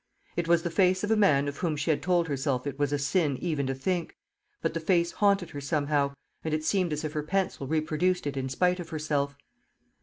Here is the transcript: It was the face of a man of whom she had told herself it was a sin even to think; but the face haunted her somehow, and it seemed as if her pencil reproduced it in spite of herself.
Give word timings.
It 0.35 0.47
was 0.47 0.63
the 0.63 0.71
face 0.71 1.03
of 1.03 1.11
a 1.11 1.15
man 1.15 1.47
of 1.47 1.57
whom 1.57 1.75
she 1.75 1.91
had 1.91 2.01
told 2.01 2.27
herself 2.27 2.65
it 2.65 2.79
was 2.79 2.91
a 2.91 2.97
sin 2.97 3.37
even 3.37 3.67
to 3.67 3.75
think; 3.75 4.17
but 4.59 4.73
the 4.73 4.79
face 4.79 5.11
haunted 5.11 5.51
her 5.51 5.61
somehow, 5.61 6.15
and 6.43 6.55
it 6.55 6.63
seemed 6.63 6.91
as 6.91 7.03
if 7.03 7.13
her 7.13 7.21
pencil 7.21 7.67
reproduced 7.67 8.25
it 8.25 8.35
in 8.35 8.49
spite 8.49 8.79
of 8.79 8.89
herself. 8.89 9.35